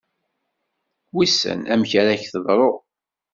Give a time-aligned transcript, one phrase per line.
[1.13, 2.71] Wissen amek ara ak-teḍru.